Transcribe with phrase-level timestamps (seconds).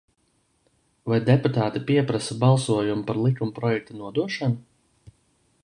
[1.11, 5.15] Vai deputāti pieprasa balsojumu par likumprojekta nodošanu?